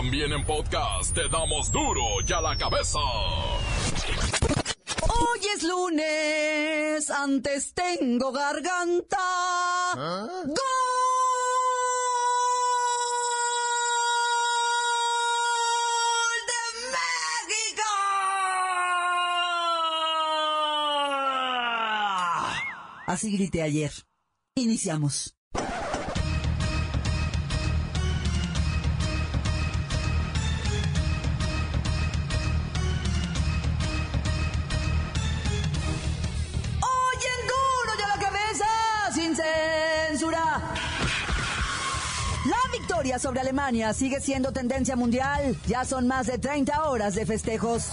[0.00, 2.98] También en podcast te damos duro y a la cabeza.
[5.02, 9.18] Hoy es lunes, antes tengo garganta.
[9.94, 10.54] ¡Gol
[16.46, 16.62] de
[16.96, 17.90] México!
[23.06, 23.92] Así grité ayer.
[24.54, 25.36] Iniciamos.
[40.10, 40.60] Censura.
[42.44, 45.56] La victoria sobre Alemania sigue siendo tendencia mundial.
[45.66, 47.90] Ya son más de 30 horas de festejos.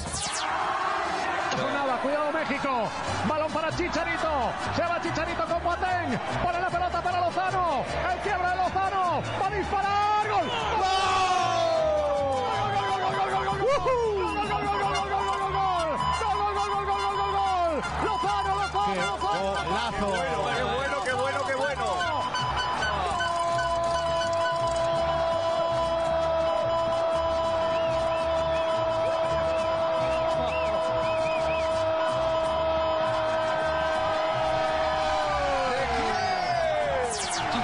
[2.02, 2.90] Cuidado México.
[3.28, 4.52] Balón para Chicharito.
[4.76, 6.20] Se va Chicharito con Boateng.
[6.44, 7.84] Pone la pelota para Lozano.
[8.14, 9.22] El quiebra de Lozano.
[9.42, 10.28] Va a disparar.
[10.28, 10.48] ¡Gol!
[14.34, 15.98] ¡Lozano, Lozano, Lozano!
[19.98, 20.77] ¡Qué bueno, qué bueno,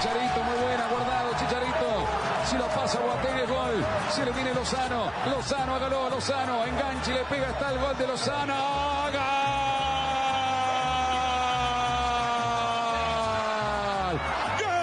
[0.04, 2.06] Chicharito, muy buena, guardado, Chicharito.
[2.44, 3.86] Si lo pasa Boateng es gol.
[4.10, 5.10] Se le viene Lozano.
[5.32, 6.66] Lozano agarró, Lozano.
[6.66, 7.48] Enganche y le pega.
[7.48, 8.54] Está el gol de Lozano.
[9.14, 9.22] ¡Gol!
[14.60, 14.74] ¡Gol!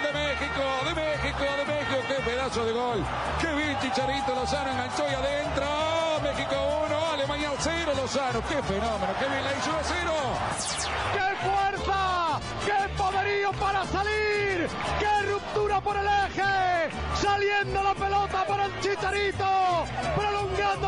[0.00, 1.96] De México, de México, de México.
[2.08, 3.04] ¡Qué pedazo de gol!
[3.42, 4.34] ¡Qué bien Chicharito!
[4.34, 6.03] Lozano enganchó y adentro.
[6.24, 7.92] México 1, Alemania 0.
[7.94, 9.12] Lozano, qué fenómeno.
[9.18, 10.12] ¡Qué bien la hizo a 0!
[11.12, 12.40] ¡Qué fuerza!
[12.64, 14.68] ¡Qué poderío para salir!
[14.98, 16.90] ¡Qué ruptura por el eje!
[17.20, 19.53] Saliendo la pelota para el Chicharito.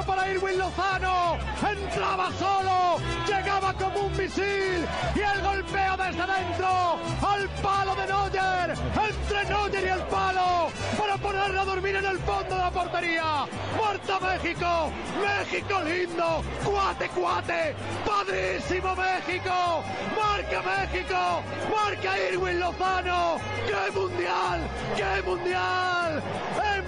[0.06, 1.36] Para Irwin Lozano.
[1.68, 2.98] Entraba solo.
[3.26, 4.86] Llegaba como un misil.
[5.14, 6.98] Y el golpeo desde dentro.
[7.22, 8.70] Al palo de Neuer.
[8.70, 10.68] Entre Neuer y el palo.
[10.98, 13.46] Para ponerlo a dormir en el fondo de la portería.
[13.76, 14.92] Muerta México.
[15.20, 16.42] México lindo.
[16.64, 17.74] Cuate, cuate.
[18.06, 19.84] Padrísimo México.
[20.16, 21.42] Marca México.
[21.74, 23.38] Marca Irwin Lozano.
[23.66, 24.60] ¡Qué mundial!
[24.96, 26.22] ¡Qué mundial!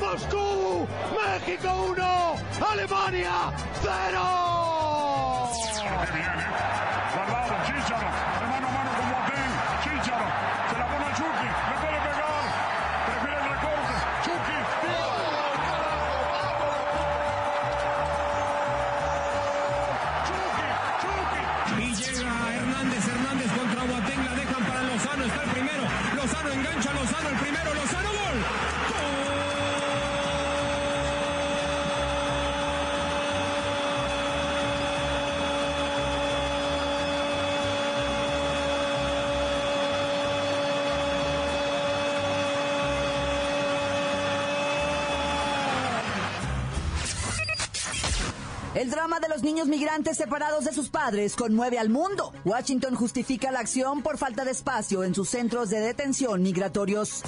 [0.01, 0.87] Moscú.
[1.15, 2.73] México 1.
[2.73, 4.49] Alemania 0.
[48.79, 52.33] El drama de los niños migrantes separados de sus padres conmueve al mundo.
[52.45, 57.25] Washington justifica la acción por falta de espacio en sus centros de detención migratorios.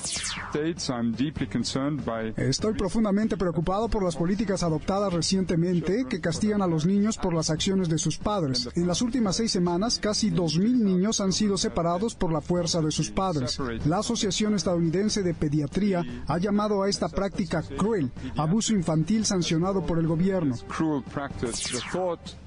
[2.37, 7.51] Estoy profundamente preocupado por las políticas adoptadas recientemente que castigan a los niños por las
[7.51, 8.69] acciones de sus padres.
[8.77, 12.93] En las últimas seis semanas, casi 2.000 niños han sido separados por la fuerza de
[12.93, 13.59] sus padres.
[13.87, 19.99] La Asociación Estadounidense de Pediatría ha llamado a esta práctica cruel, abuso infantil sancionado por
[19.99, 20.55] el gobierno.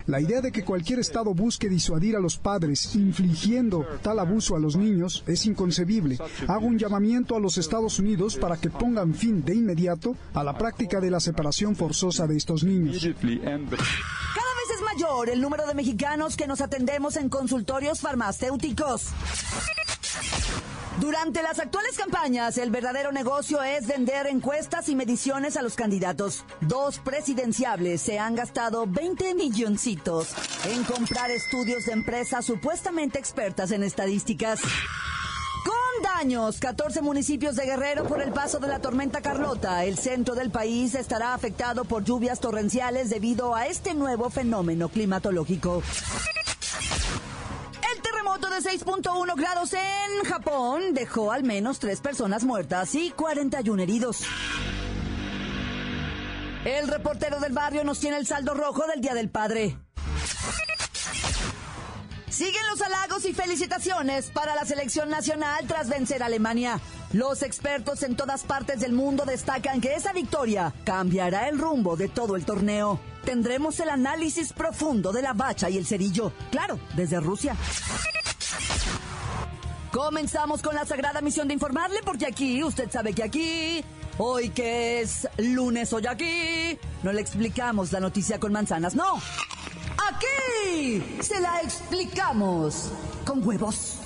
[0.06, 4.60] La idea de que cualquier Estado busque disuadir a los padres infligiendo tal abuso a
[4.60, 6.18] los niños es inconcebible.
[6.48, 10.58] Hago un llamamiento a los Estados Unidos para que pongan fin de inmediato a la
[10.58, 13.02] práctica de la separación forzosa de estos niños.
[13.02, 19.08] Cada vez es mayor el número de mexicanos que nos atendemos en consultorios farmacéuticos.
[21.00, 26.46] Durante las actuales campañas, el verdadero negocio es vender encuestas y mediciones a los candidatos.
[26.62, 30.30] Dos presidenciables se han gastado 20 milloncitos
[30.66, 34.62] en comprar estudios de empresas supuestamente expertas en estadísticas.
[34.62, 39.86] Con daños, 14 municipios de Guerrero por el paso de la tormenta Carlota.
[39.86, 45.82] El centro del país estará afectado por lluvias torrenciales debido a este nuevo fenómeno climatológico.
[48.54, 54.22] De 6.1 grados en Japón dejó al menos tres personas muertas y 41 heridos.
[56.64, 59.76] El reportero del barrio nos tiene el saldo rojo del Día del Padre.
[62.30, 66.80] Siguen los halagos y felicitaciones para la selección nacional tras vencer a Alemania.
[67.12, 72.08] Los expertos en todas partes del mundo destacan que esa victoria cambiará el rumbo de
[72.08, 73.00] todo el torneo.
[73.26, 77.56] Tendremos el análisis profundo de la bacha y el cerillo, claro, desde Rusia.
[79.94, 83.86] Comenzamos con la sagrada misión de informarle, porque aquí, usted sabe que aquí,
[84.18, 89.22] hoy que es lunes, hoy aquí, no le explicamos la noticia con manzanas, no.
[90.12, 92.92] Aquí se la explicamos
[93.24, 93.98] con huevos.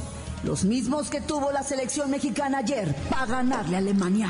[0.44, 4.30] Los mismos que tuvo la selección mexicana ayer para ganarle a Alemania.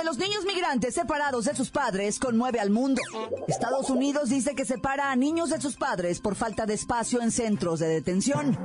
[0.00, 3.02] De los niños migrantes separados de sus padres conmueve al mundo.
[3.46, 7.30] Estados Unidos dice que separa a niños de sus padres por falta de espacio en
[7.30, 8.56] centros de detención.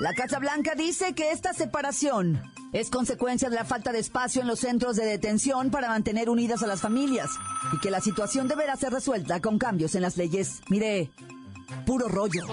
[0.00, 2.42] La Casa Blanca dice que esta separación
[2.72, 6.62] es consecuencia de la falta de espacio en los centros de detención para mantener unidas
[6.62, 7.28] a las familias
[7.74, 10.62] y que la situación deberá ser resuelta con cambios en las leyes.
[10.70, 11.10] Mire,
[11.84, 12.46] puro rollo.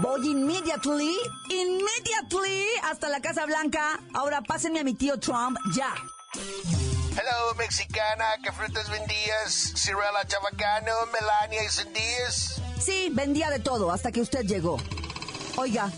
[0.00, 1.14] Voy immediately,
[1.50, 4.00] immediately hasta la Casa Blanca.
[4.12, 5.94] Ahora pásenme a mi tío Trump ya.
[7.16, 9.72] Hello, mexicana, ¿qué frutas vendías?
[9.76, 12.60] Cirela Chavacano, Melania y Sandías.
[12.80, 14.78] Sí, vendía de todo hasta que usted llegó.
[15.56, 15.92] Oiga,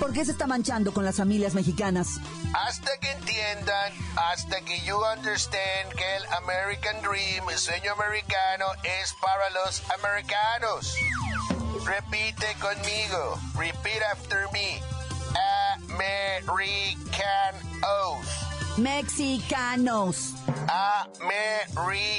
[0.00, 2.18] ¿por qué se está manchando con las familias mexicanas?
[2.54, 9.14] Hasta que entiendan, hasta que you understand que el American Dream, el sueño americano, es
[9.22, 10.96] para los americanos.
[11.84, 13.38] Repite conmigo.
[13.56, 14.80] Repeat after me.
[15.90, 16.78] Americanos.
[18.78, 20.34] Mexicanos.
[21.20, 22.18] Americanos.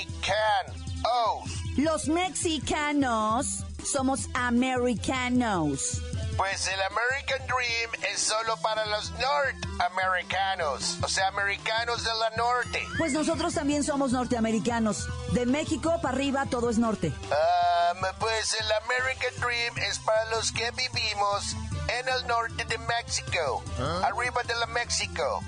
[1.77, 6.01] Los mexicanos somos americanos.
[6.39, 12.81] Pues el American Dream es solo para los norteamericanos, o sea, americanos de la norte.
[12.97, 15.05] Pues nosotros también somos norteamericanos.
[15.33, 17.07] De México para arriba todo es norte.
[17.07, 21.57] Um, pues el American Dream es para los que vivimos
[21.89, 23.61] en el norte de México,
[24.05, 25.41] arriba de la México,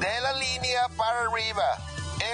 [0.00, 1.78] de la línea para arriba.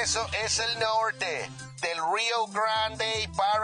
[0.01, 1.51] Eso es el norte.
[1.83, 3.58] Del Río Grande para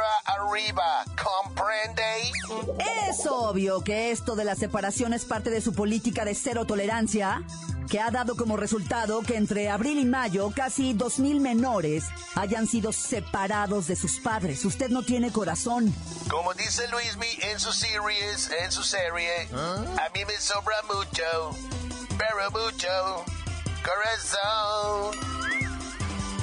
[3.25, 7.43] Es obvio que esto de la separación es parte de su política de cero tolerancia,
[7.88, 12.05] que ha dado como resultado que entre abril y mayo casi 2.000 menores
[12.35, 14.62] hayan sido separados de sus padres.
[14.67, 15.94] Usted no tiene corazón.
[16.29, 21.56] Como dice Luismi en su series, en su serie, a mí me sobra mucho,
[22.19, 23.25] pero mucho
[23.82, 25.19] corazón.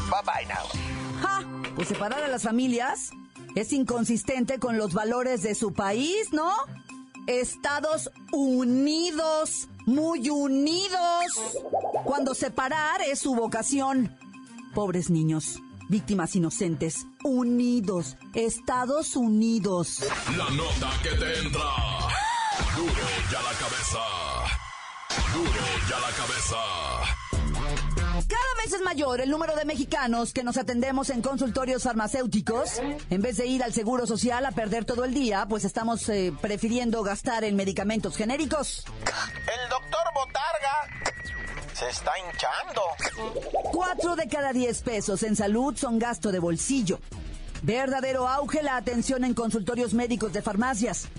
[0.10, 0.66] Bye bye now.
[1.22, 1.44] ¡Ja!
[1.76, 3.12] Pues separar a las familias
[3.56, 6.52] es inconsistente con los valores de su país, ¿no?
[7.28, 11.26] Estados Unidos, muy unidos.
[12.04, 14.18] Cuando separar es su vocación.
[14.74, 15.60] Pobres niños,
[15.90, 20.04] víctimas inocentes, unidos, Estados Unidos.
[20.38, 21.70] La nota que te entra.
[22.76, 22.94] Duro
[23.32, 24.00] y a la cabeza.
[25.34, 25.52] Duro
[25.90, 27.21] y a la cabeza.
[28.74, 32.80] Es mayor el número de mexicanos que nos atendemos en consultorios farmacéuticos.
[33.10, 36.32] En vez de ir al seguro social a perder todo el día, pues estamos eh,
[36.40, 38.86] prefiriendo gastar en medicamentos genéricos.
[38.86, 41.12] El doctor Botarga
[41.74, 42.82] se está hinchando.
[43.74, 47.00] Cuatro de cada diez pesos en salud son gasto de bolsillo.
[47.64, 51.10] Verdadero auge la atención en consultorios médicos de farmacias.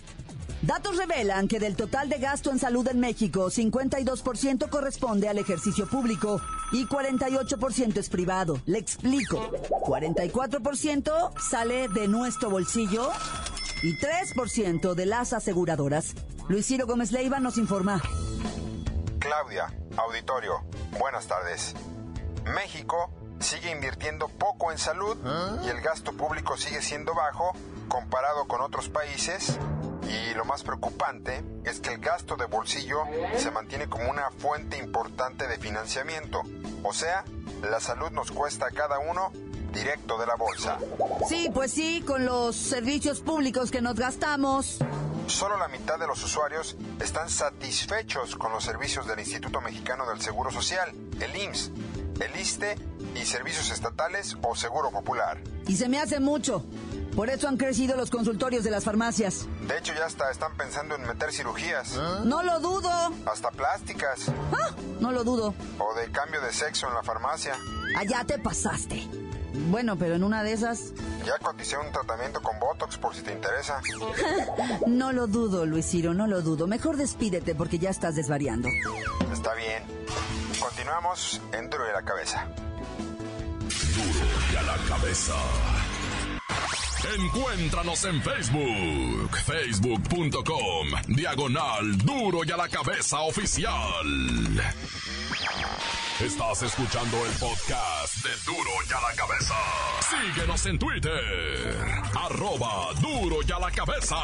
[0.63, 5.89] Datos revelan que del total de gasto en salud en México, 52% corresponde al ejercicio
[5.89, 6.41] público
[6.71, 8.61] y 48% es privado.
[8.67, 9.51] Le explico.
[9.85, 13.11] 44% sale de nuestro bolsillo
[13.83, 16.15] y 3% de las aseguradoras.
[16.49, 18.01] Luis Ciro Gómez Leiva nos informa.
[19.19, 19.67] Claudia,
[19.97, 20.63] auditorio,
[20.97, 21.75] buenas tardes.
[22.55, 25.17] México sigue invirtiendo poco en salud
[25.65, 27.53] y el gasto público sigue siendo bajo
[27.89, 29.59] comparado con otros países.
[30.13, 33.05] Y lo más preocupante es que el gasto de bolsillo
[33.37, 36.43] se mantiene como una fuente importante de financiamiento.
[36.83, 37.25] O sea,
[37.63, 39.33] la salud nos cuesta a cada uno
[39.73, 40.79] directo de la bolsa.
[41.27, 44.79] Sí, pues sí, con los servicios públicos que nos gastamos.
[45.27, 50.21] Solo la mitad de los usuarios están satisfechos con los servicios del Instituto Mexicano del
[50.21, 51.71] Seguro Social, el IMSS,
[52.21, 52.77] el ISTE
[53.15, 55.41] y servicios estatales o Seguro Popular.
[55.67, 56.65] Y se me hace mucho.
[57.15, 59.47] Por eso han crecido los consultorios de las farmacias.
[59.69, 61.95] De hecho, ya hasta están pensando en meter cirugías.
[62.25, 62.91] No lo dudo.
[63.27, 64.29] Hasta plásticas.
[64.53, 65.55] Ah, no lo dudo.
[65.79, 67.55] O de cambio de sexo en la farmacia.
[67.99, 69.07] Allá te pasaste.
[69.69, 70.95] Bueno, pero en una de esas...
[71.27, 73.81] Ya coticé un tratamiento con Botox por si te interesa.
[74.87, 76.67] no lo dudo, Luis Ciro, no lo dudo.
[76.67, 78.69] Mejor despídete porque ya estás desvariando.
[79.31, 79.83] Está bien.
[80.59, 82.47] Continuamos en Duro y la Cabeza.
[83.95, 85.35] Duro y a la Cabeza.
[87.05, 94.63] Encuéntranos en Facebook, facebook.com, diagonal Duro y a la Cabeza Oficial.
[96.21, 99.55] Estás escuchando el podcast de Duro y a la Cabeza.
[100.11, 104.17] Síguenos en Twitter, arroba Duro y a la Cabeza.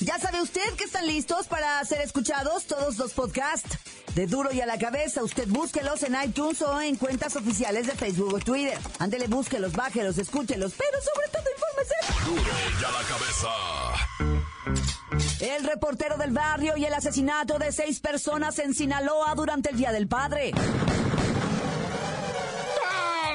[0.00, 3.78] Ya sabe usted que están listos para ser escuchados todos los podcasts
[4.14, 5.22] de Duro y a la Cabeza.
[5.22, 8.78] Usted búsquelos en iTunes o en cuentas oficiales de Facebook o Twitter.
[8.98, 11.94] Ándele, búsquelos, bájelos, escúchelos, pero sobre todo infórmese.
[12.24, 13.48] Duro y a la Cabeza.
[15.40, 19.92] El reportero del barrio y el asesinato de seis personas en Sinaloa durante el Día
[19.92, 20.52] del Padre.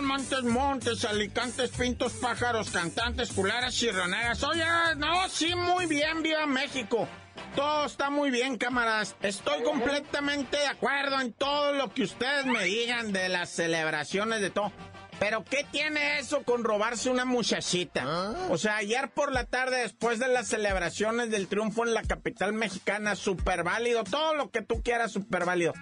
[0.02, 4.42] Montes, montes, alicantes, pintos, pájaros, cantantes, cularas, chirroneras.
[4.44, 4.66] Oye,
[4.98, 7.08] no, sí, muy bien, viva México.
[7.56, 9.16] Todo está muy bien, camaradas.
[9.22, 14.50] Estoy completamente de acuerdo en todo lo que ustedes me digan de las celebraciones de
[14.50, 14.72] todo.
[15.20, 18.34] Pero ¿qué tiene eso con robarse una muchachita?
[18.50, 22.54] O sea, ayer por la tarde, después de las celebraciones del triunfo en la capital
[22.54, 25.74] mexicana, súper válido, todo lo que tú quieras, súper válido.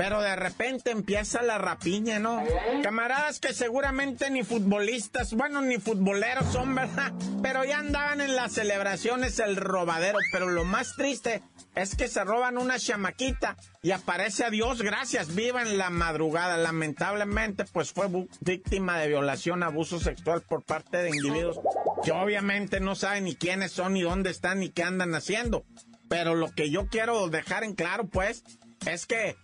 [0.00, 2.42] Pero de repente empieza la rapiña, ¿no?
[2.82, 7.12] Camaradas que seguramente ni futbolistas, bueno, ni futboleros son, ¿verdad?
[7.42, 10.16] Pero ya andaban en las celebraciones el robadero.
[10.32, 11.42] Pero lo más triste
[11.74, 16.56] es que se roban una chamaquita y aparece a Dios gracias, viva en la madrugada.
[16.56, 18.08] Lamentablemente, pues fue
[18.40, 21.60] víctima de violación, abuso sexual por parte de individuos
[22.02, 25.66] que obviamente no saben ni quiénes son, ni dónde están, ni qué andan haciendo.
[26.10, 28.42] Pero lo que yo quiero dejar en claro, pues,
[28.86, 29.36] es que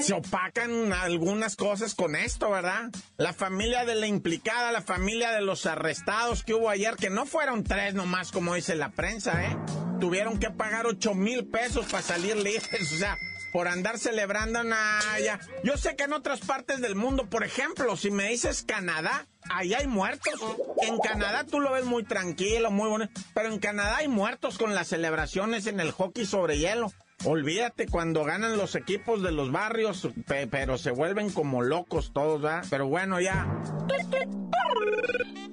[0.00, 2.90] se opacan algunas cosas con esto, ¿verdad?
[3.16, 7.26] La familia de la implicada, la familia de los arrestados que hubo ayer, que no
[7.26, 9.56] fueron tres nomás, como dice la prensa, ¿eh?
[10.00, 13.16] Tuvieron que pagar ocho mil pesos para salir libres, o sea,
[13.52, 15.40] por andar celebrando Naya.
[15.62, 19.74] Yo sé que en otras partes del mundo, por ejemplo, si me dices Canadá, ahí
[19.74, 20.34] hay muertos.
[20.82, 24.74] En Canadá tú lo ves muy tranquilo, muy bonito, pero en Canadá hay muertos con
[24.74, 26.92] las celebraciones en el hockey sobre hielo.
[27.24, 32.64] Olvídate cuando ganan los equipos de los barrios, pero se vuelven como locos todos, ¿verdad?
[32.70, 33.46] Pero bueno, ya.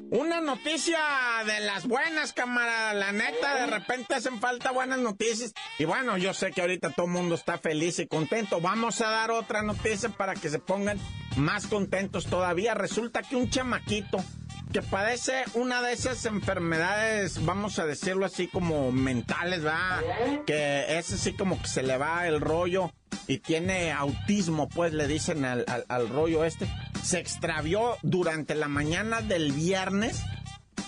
[0.10, 0.98] Una noticia
[1.46, 2.94] de las buenas, cámara.
[2.94, 5.54] La neta, de repente hacen falta buenas noticias.
[5.78, 8.62] Y bueno, yo sé que ahorita todo el mundo está feliz y contento.
[8.62, 10.98] Vamos a dar otra noticia para que se pongan
[11.36, 12.74] más contentos todavía.
[12.74, 14.24] Resulta que un chamaquito
[14.72, 20.02] que padece una de esas enfermedades, vamos a decirlo así, como mentales, ¿verdad?
[20.46, 22.92] Que es así como que se le va el rollo
[23.28, 26.68] y tiene autismo, pues le dicen al, al rollo este.
[27.04, 30.22] Se extravió durante la mañana del viernes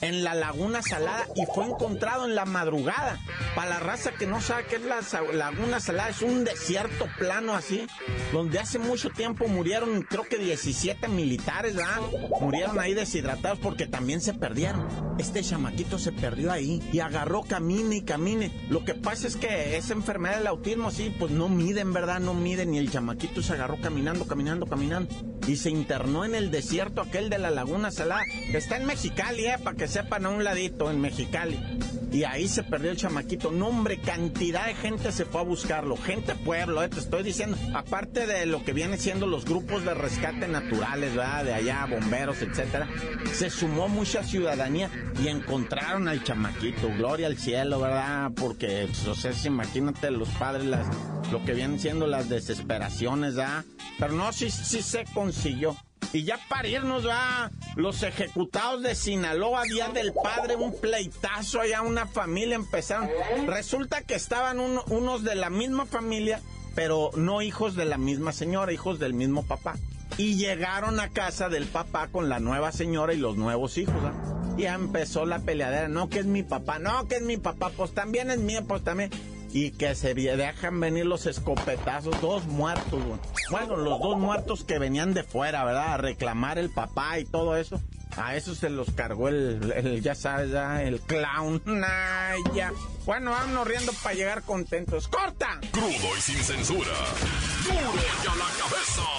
[0.01, 3.19] en la Laguna Salada y fue encontrado en la madrugada.
[3.55, 5.01] Para la raza que no sabe qué es la
[5.33, 7.87] Laguna Salada, es un desierto plano así,
[8.31, 12.01] donde hace mucho tiempo murieron, creo que 17 militares, ¿verdad?
[12.41, 14.87] Murieron ahí deshidratados porque también se perdieron.
[15.17, 18.51] Este chamaquito se perdió ahí y agarró camine y camine.
[18.69, 22.19] Lo que pasa es que esa enfermedad del autismo, sí, pues no miden, ¿verdad?
[22.19, 26.51] No miden y el chamaquito se agarró caminando, caminando, caminando y se internó en el
[26.51, 28.23] desierto aquel de la Laguna Salada.
[28.53, 29.57] Está en Mexicali, ¿eh?
[29.63, 31.59] Para que sepan a un ladito, en Mexicali.
[32.11, 33.51] Y ahí se perdió el chamaquito.
[33.51, 35.95] No, hombre, cantidad de gente se fue a buscarlo.
[35.97, 37.57] Gente pueblo, eh, te estoy diciendo.
[37.73, 41.45] Aparte de lo que vienen siendo los grupos de rescate naturales, ¿verdad?
[41.45, 42.87] De allá, bomberos, etcétera.
[43.33, 44.89] Se sumó mucha ciudadanía
[45.21, 46.89] y encontraron al chamaquito.
[46.97, 48.31] Gloria al cielo, ¿verdad?
[48.35, 50.87] Porque, pues, o sea, imagínate los padres, las,
[51.31, 53.65] lo que vienen siendo las desesperaciones, ¿verdad?
[53.99, 55.75] Pero no, sí, sí se consiguió.
[56.11, 61.81] Y ya para irnos, va, los ejecutados de Sinaloa, Día del Padre, un pleitazo allá,
[61.83, 63.09] una familia empezaron.
[63.45, 66.41] Resulta que estaban unos de la misma familia,
[66.73, 69.75] pero no hijos de la misma señora, hijos del mismo papá.
[70.17, 73.95] Y llegaron a casa del papá con la nueva señora y los nuevos hijos.
[74.57, 75.87] Y ya empezó la peleadera.
[75.87, 78.83] No, que es mi papá, no, que es mi papá, pues también es mío, pues
[78.83, 79.11] también
[79.51, 83.01] y que se dejan venir los escopetazos, dos muertos,
[83.49, 83.77] bueno.
[83.77, 85.93] los dos muertos que venían de fuera, ¿verdad?
[85.93, 87.81] A reclamar el papá y todo eso.
[88.17, 90.51] A eso se los cargó el, ya sabes,
[90.81, 91.61] el clown.
[92.55, 92.73] ya.
[93.05, 95.07] Bueno, vámonos riendo para llegar contentos.
[95.07, 95.59] ¡Corta!
[95.71, 96.91] Crudo y sin censura.
[97.63, 99.18] ¡Duro y a la cabeza!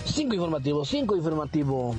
[0.04, 1.96] Cinco informativo, cinco informativo.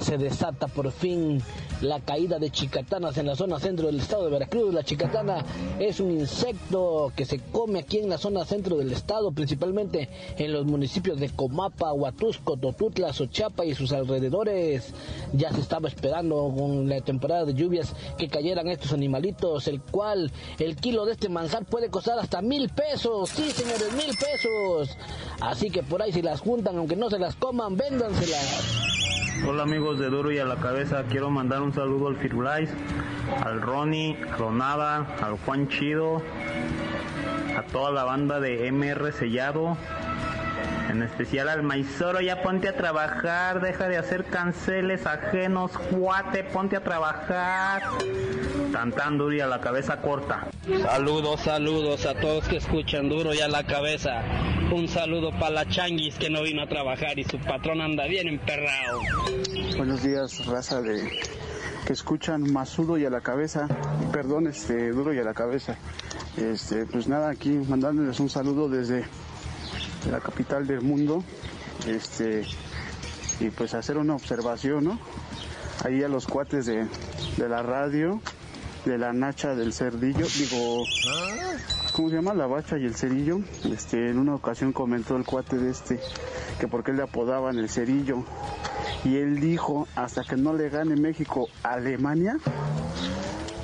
[0.00, 1.42] Se desata por fin
[1.82, 4.72] la caída de chicatanas en la zona centro del estado de Veracruz.
[4.72, 5.44] La chicatana
[5.78, 10.52] es un insecto que se come aquí en la zona centro del estado, principalmente en
[10.52, 14.92] los municipios de Comapa, Huatusco, Totutla, Sochapa y sus alrededores.
[15.32, 20.32] Ya se estaba esperando con la temporada de lluvias que cayeran estos animalitos, el cual
[20.58, 23.30] el kilo de este manjar puede costar hasta mil pesos.
[23.30, 24.96] Sí, señores, mil pesos.
[25.40, 28.89] Así que por ahí si las juntan, aunque no se las coman, véndanselas.
[29.46, 32.70] Hola amigos de Duro y a la Cabeza, quiero mandar un saludo al Firulais,
[33.44, 36.22] al Ronnie, a Ronada, al Juan Chido,
[37.56, 39.76] a toda la banda de MR Sellado,
[40.90, 46.76] en especial al Maizoro, ya ponte a trabajar, deja de hacer canceles ajenos, cuate, ponte
[46.76, 47.82] a trabajar.
[48.72, 50.48] Tan duro y a la cabeza corta.
[50.82, 54.22] Saludos, saludos a todos que escuchan duro y a la cabeza.
[54.72, 58.28] Un saludo para la changuis que no vino a trabajar y su patrón anda bien
[58.28, 59.00] emperrado.
[59.76, 61.10] Buenos días, raza de
[61.84, 63.66] que escuchan Masudo y a la cabeza.
[64.12, 65.76] Perdón, este, duro y a la cabeza.
[66.36, 69.04] Este, pues nada, aquí mandándoles un saludo desde
[70.08, 71.24] la capital del mundo.
[71.88, 72.44] Este,
[73.40, 75.00] y pues hacer una observación, ¿no?
[75.84, 76.86] Ahí a los cuates de,
[77.36, 78.20] de la radio,
[78.84, 80.84] de la Nacha del Cerdillo, digo,
[82.00, 82.32] ¿cómo se llama?
[82.32, 83.40] La Bacha y el Cerillo.
[83.70, 86.00] Este, en una ocasión comentó el cuate de este
[86.58, 88.24] que porque le apodaban el Cerillo.
[89.04, 92.38] Y él dijo, hasta que no le gane México a Alemania,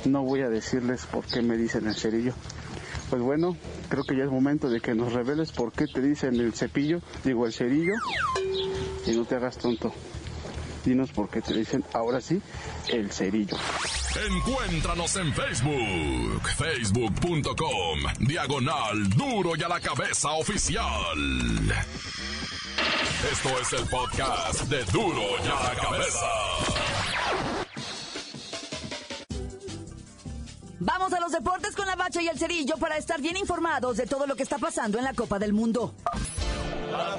[0.05, 2.33] no voy a decirles por qué me dicen el Cerillo.
[3.09, 3.57] Pues bueno,
[3.89, 6.99] creo que ya es momento de que nos reveles por qué te dicen el cepillo,
[7.23, 7.95] digo el cerillo,
[9.07, 9.91] y no te hagas tonto.
[10.85, 12.39] Dinos por qué te dicen ahora sí
[12.89, 13.57] el cerillo.
[14.25, 20.83] Encuéntranos en Facebook, facebook.com, diagonal duro y a la cabeza oficial.
[23.31, 26.27] Esto es el podcast de duro y a la cabeza.
[30.79, 34.07] Vamos a los deportes con la bacha y el cerillo para estar bien informados de
[34.07, 35.93] todo lo que está pasando en la Copa del Mundo.
[36.91, 37.15] La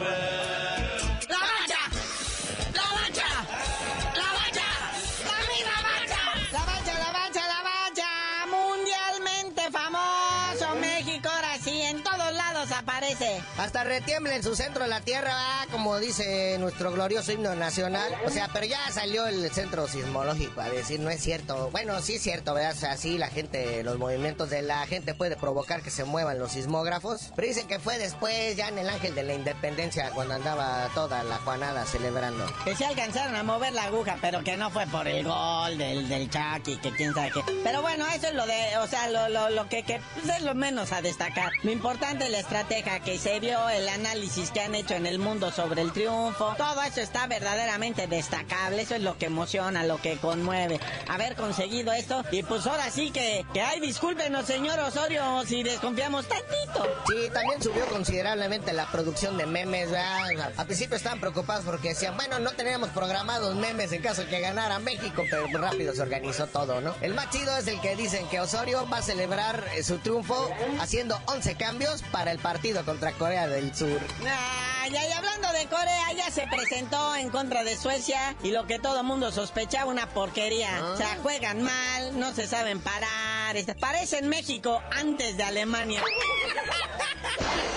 [13.58, 15.34] Hasta retiembla en su centro la tierra,
[15.72, 18.12] como dice nuestro glorioso himno nacional.
[18.24, 21.68] O sea, pero ya salió el centro sismológico a decir, no es cierto.
[21.72, 22.72] Bueno, sí es cierto, ¿verdad?
[22.76, 26.38] O sea, sí, la gente, los movimientos de la gente puede provocar que se muevan
[26.38, 27.32] los sismógrafos.
[27.34, 31.24] Pero dicen que fue después, ya en el Ángel de la Independencia, cuando andaba toda
[31.24, 32.46] la Juanada celebrando.
[32.64, 36.08] Que se alcanzaron a mover la aguja, pero que no fue por el gol del,
[36.08, 37.42] del Chucky, que quién sabe qué.
[37.64, 40.42] Pero bueno, eso es lo de, o sea, lo, lo, lo que, que pues, es
[40.42, 41.50] lo menos a destacar.
[41.64, 45.18] Lo importante es la estrategia que se vio, el análisis que han hecho en el
[45.18, 46.54] mundo sobre el triunfo.
[46.58, 48.82] Todo eso está verdaderamente destacable.
[48.82, 50.78] Eso es lo que emociona, lo que conmueve.
[51.08, 52.22] Haber conseguido esto.
[52.30, 56.86] Y pues ahora sí que, que ay, discúlpenos, señor Osorio, si desconfiamos tantito.
[57.06, 60.52] Sí, también subió considerablemente la producción de memes, ¿verdad?
[60.56, 64.40] Al principio estaban preocupados porque decían, bueno, no teníamos programados memes en caso de que
[64.40, 66.94] ganara México, pero rápido se organizó todo, ¿no?
[67.00, 70.50] El más chido es el que dicen que Osorio va a celebrar eh, su triunfo
[70.80, 74.00] haciendo 11 cambios para el partido contra Corea del Sur.
[74.26, 78.78] Ay, ay, hablando de Corea, ya se presentó en contra de Suecia y lo que
[78.78, 80.70] todo mundo sospechaba, una porquería.
[80.92, 83.56] O sea, juegan mal, no se saben parar.
[83.56, 86.02] este, Parecen México antes de Alemania.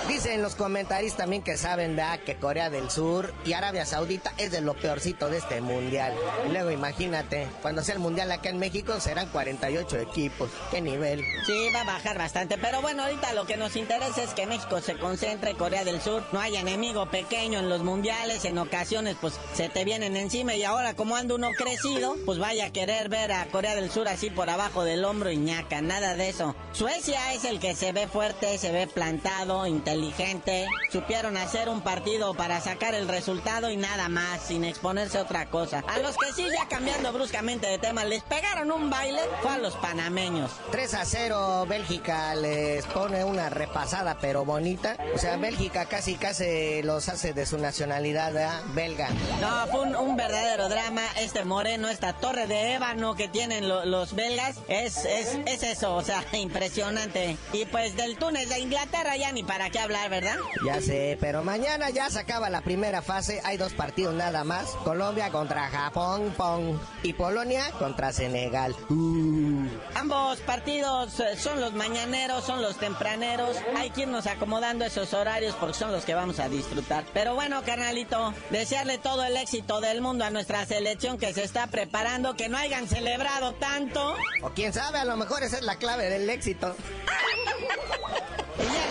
[0.07, 2.19] Dicen los comentaristas también que saben, ¿verdad?
[2.19, 6.13] Que Corea del Sur y Arabia Saudita es de lo peorcito de este mundial.
[6.47, 10.49] Y luego imagínate, cuando sea el mundial acá en México serán 48 equipos.
[10.69, 11.23] ¿Qué nivel?
[11.45, 12.57] Sí, va a bajar bastante.
[12.57, 16.23] Pero bueno, ahorita lo que nos interesa es que México se concentre, Corea del Sur.
[16.31, 18.43] No hay enemigo pequeño en los mundiales.
[18.45, 20.55] En ocasiones, pues se te vienen encima.
[20.55, 24.07] Y ahora, como anda uno crecido, pues vaya a querer ver a Corea del Sur
[24.07, 25.81] así por abajo del hombro y ñaca.
[25.81, 26.55] Nada de eso.
[26.73, 30.67] Suecia es el que se ve fuerte, se ve plantado, inteligente inteligente.
[30.91, 35.47] Supieron hacer un partido para sacar el resultado y nada más, sin exponerse a otra
[35.47, 35.83] cosa.
[35.87, 39.57] A los que sí, ya cambiando bruscamente de tema, les pegaron un baile, fue a
[39.57, 40.51] los panameños.
[40.71, 44.95] 3 a 0, Bélgica les pone una repasada pero bonita.
[45.15, 48.61] O sea, Bélgica casi casi los hace de su nacionalidad, ¿verdad?
[48.73, 49.09] Belga.
[49.41, 51.01] No, fue un, un verdadero drama.
[51.19, 55.95] Este moreno, esta torre de ébano que tienen lo- los belgas, es, es, es eso,
[55.95, 57.35] o sea, impresionante.
[57.53, 60.35] Y pues del Túnez de Inglaterra ya ni para qué hablar, ¿verdad?
[60.65, 63.41] Ya sé, pero mañana ya se acaba la primera fase.
[63.43, 64.71] Hay dos partidos nada más.
[64.83, 66.77] Colombia contra Japón, pong.
[67.03, 68.75] Y Polonia contra Senegal.
[68.89, 69.67] Uh.
[69.95, 73.57] Ambos partidos eh, son los mañaneros, son los tempraneros.
[73.77, 77.03] Hay que irnos acomodando esos horarios porque son los que vamos a disfrutar.
[77.13, 81.67] Pero bueno, carnalito, desearle todo el éxito del mundo a nuestra selección que se está
[81.67, 84.15] preparando, que no hayan celebrado tanto.
[84.41, 86.75] O quién sabe, a lo mejor esa es la clave del éxito.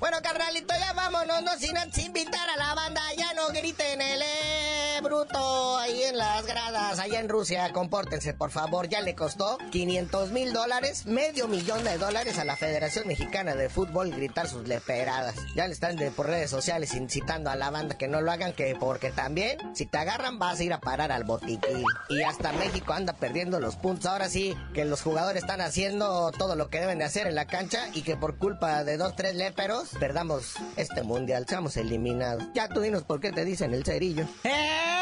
[0.00, 3.02] Bueno, carnalito, ya vámonos, no sin antes invitar a la banda.
[3.16, 7.70] Ya no griten el eh, bruto ahí en las gradas, allá en Rusia.
[7.72, 8.88] Compórtense, por favor.
[8.88, 13.68] Ya le costó 500 mil dólares, medio millón de dólares a la Federación Mexicana de
[13.68, 15.36] Fútbol gritar sus leperadas.
[15.54, 18.74] Ya le están por redes sociales incitando a la banda que no lo hagan, que
[18.74, 21.84] porque también, si te agarran, vas a ir a parar al botiquín.
[22.08, 24.06] Y hasta México anda perdiendo los puntos.
[24.06, 27.46] Ahora sí, que los jugadores están haciendo todo lo que deben de hacer en la
[27.46, 32.44] cancha y que por culpa de dos, tres léperos, perdamos este mundial, seamos eliminados.
[32.54, 34.26] Ya tú dinos por qué te dicen el cerillo.
[34.44, 34.93] ¡Eh!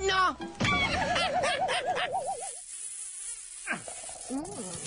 [0.00, 0.36] ¡No!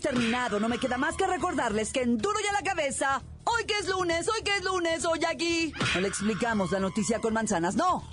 [0.00, 0.60] terminado.
[0.60, 3.88] No me queda más que recordarles que en Duro y la cabeza, hoy que es
[3.88, 5.72] lunes, hoy que es lunes, hoy aquí.
[5.94, 8.08] No le explicamos la noticia con manzanas, no.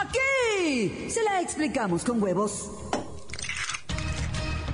[0.00, 2.70] Aquí se la explicamos con huevos.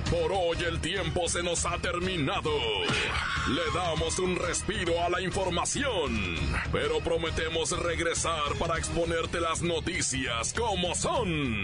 [0.09, 2.51] Por hoy el tiempo se nos ha terminado.
[3.47, 6.35] Le damos un respiro a la información,
[6.71, 11.63] pero prometemos regresar para exponerte las noticias como son.